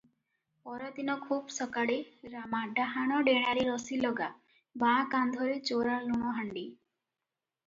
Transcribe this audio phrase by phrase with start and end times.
[0.67, 1.97] ପରଦିନ ଖୁବ୍ ସକାଳେ
[2.31, 4.31] ରାମା ଡାହାଣ ଡେଣାରେ ରସିଲଗା,
[4.85, 6.67] ବାଁ କାନ୍ଧରେ ଚୋରା ଲୁଣହାଣ୍ଡି।